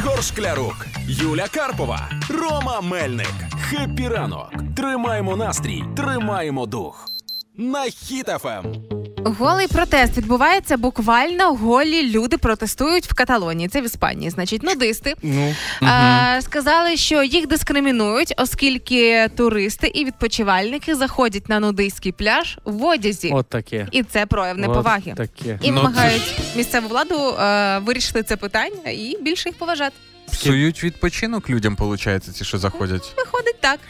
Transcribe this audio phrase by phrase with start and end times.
[0.00, 3.34] Ігор Шклярук, Юля Карпова, Рома Мельник.
[3.60, 4.52] Happy ранок.
[4.76, 7.06] Тримаємо настрій, тримаємо дух.
[7.56, 8.64] На Хіт FM.
[9.24, 13.68] Голий протест відбувається буквально голі люди протестують в Каталонії.
[13.68, 15.14] Це в Іспанії, значить, нудисти.
[15.22, 22.84] Ну, Е, сказали, що їх дискримінують, оскільки туристи і відпочивальники заходять на нудистський пляж в
[22.84, 23.86] одязі, от таке.
[23.92, 25.10] і це прояв неповаги.
[25.12, 25.58] От таке.
[25.62, 29.96] І Ну, вимагають місцеву владу е, вирішити це питання і більше їх поважати.
[30.40, 33.12] Псують відпочинок людям, виходить, ті, що заходять.
[33.16, 33.80] Виходить так.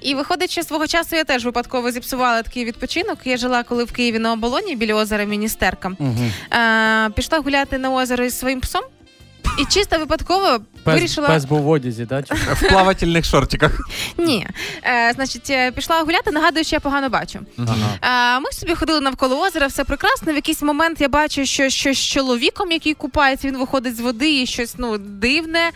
[0.00, 3.18] І виходить, що свого часу я теж випадково зіпсувала такий відпочинок.
[3.24, 5.92] Я жила коли в Києві на оболоні біля озера Міністерка.
[5.98, 6.30] Угу.
[6.52, 8.82] Е, пішла гуляти на озеро із своїм псом.
[9.58, 10.60] І чисто випадково
[10.94, 12.22] вирішила пес був в одязі, да?
[12.30, 13.80] В плавательних шортиках.
[14.18, 14.46] ні.
[14.84, 17.38] Е, значить, е, пішла гуляти, нагадую, що я погано бачу.
[17.58, 18.36] Ага.
[18.36, 20.32] Е, ми собі ходили навколо озера, все прекрасно.
[20.32, 24.42] В якийсь момент я бачу, що щось з чоловіком, який купається, він виходить з води
[24.42, 25.70] і щось ну дивне.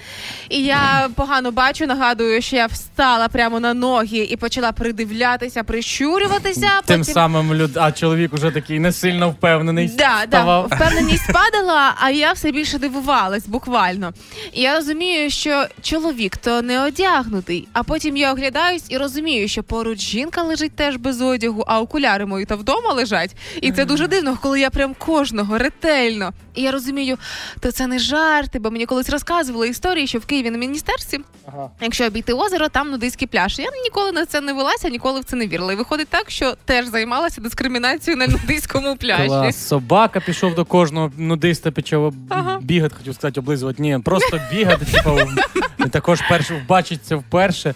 [0.48, 6.70] І я погано бачу, нагадую, що я встала прямо на ноги і почала придивлятися, прищурюватися.
[6.86, 7.14] Тим потім...
[7.14, 7.70] самим люд...
[7.76, 9.90] а чоловік уже такий не сильно впевнений.
[9.98, 14.12] Да, да, впевненість падала, а я все більше дивувалась, буквально.
[14.52, 19.62] І я розумію, що чоловік то не одягнутий, а потім я оглядаюсь і розумію, що
[19.62, 23.36] поруч жінка лежить теж без одягу, а окуляри мої то вдома лежать.
[23.60, 26.32] І це дуже дивно, коли я прям кожного ретельно.
[26.54, 27.18] І я розумію,
[27.60, 31.70] то це не жарти, бо мені колись розказували історії, що в Києві на міністерстві Ага.
[31.80, 33.58] Якщо обійти озеро, там нудистський пляж.
[33.58, 35.72] Я ніколи на це не велася, ніколи в це не вірила.
[35.72, 39.26] І виходить так, що теж займалася дискримінацією на нудистському пляжі.
[39.26, 39.68] Клас.
[39.68, 42.60] Собака пішов до кожного нудиста, почав Ага.
[42.62, 43.82] Бігати, хотів сказати, облизувати.
[43.82, 45.18] Ні, просто бігати, типу,
[45.90, 47.74] також перше бачить це вперше.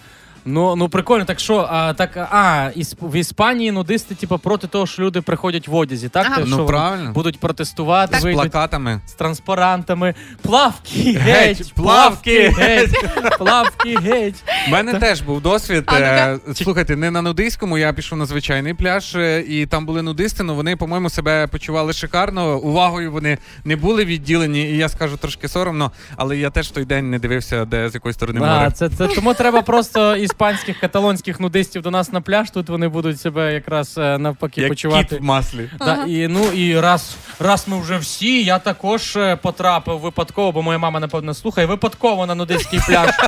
[0.49, 4.87] Ну, ну прикольно, так що, а, так, а, ісп- в Іспанії нудисти, типу, проти того,
[4.87, 6.25] що люди приходять в одязі, так?
[6.27, 6.35] Ага.
[6.35, 7.11] Те, Ну, що правильно.
[7.11, 9.01] Будуть протестувати, З вийдуть плакатами.
[9.05, 10.15] з транспарантами.
[10.41, 11.17] Плавки геть!
[11.57, 13.37] Геть, плавки плавки геть!
[13.37, 14.43] Плавки геть!
[14.67, 15.83] У мене теж був досвід.
[15.87, 20.01] А, Е, Слухайте, не на нудистському, я пішов на звичайний пляж, е, і там були
[20.01, 22.57] нудисти, але вони, по-моєму, себе почували шикарно.
[22.59, 26.85] Увагою вони не були відділені, і я скажу трошки соромно, але я теж в той
[26.85, 28.71] день не дивився, де з якої сторони А, море.
[28.71, 32.51] це, це тому треба просто іспанських каталонських нудистів до нас на пляж.
[32.51, 35.05] Тут вони будуть себе якраз е, навпаки Як почувати.
[35.05, 35.69] кіт в маслі.
[35.79, 40.61] Да, і, ну і раз, раз ми вже всі, я також е, потрапив випадково, бо
[40.61, 43.09] моя мама, напевно, слухає, випадково на нудистський пляж.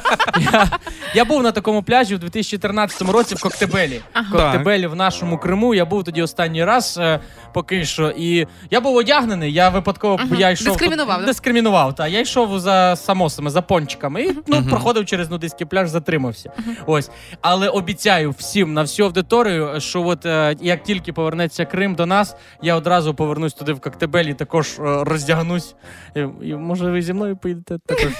[0.53, 0.68] Я,
[1.14, 4.02] я був на такому пляжі в 2013 році в Коктебелі.
[4.30, 5.75] В Коктебелі в нашому Криму.
[5.75, 7.19] Я був тоді останній раз е,
[7.53, 8.14] поки що.
[8.18, 10.68] І я був одягнений, я випадково я йшов.
[10.68, 11.25] Дискримінував, да?
[11.25, 12.08] Дискримінував, та.
[12.08, 14.24] Я йшов за самосами, за пончиками.
[14.24, 16.52] І ну, проходив через нудистський пляж, затримався.
[17.00, 17.10] Ось.
[17.42, 22.36] Але обіцяю всім на всю аудиторію, що от е, як тільки повернеться Крим до нас,
[22.62, 25.76] я одразу повернусь туди в Коктебель і також е, роздягнусь.
[26.16, 28.12] І, і, може, ви зі мною поїдете також.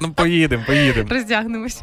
[0.00, 1.08] Ну, поїдемо, поїдемо.
[1.10, 1.82] Роздягнемось.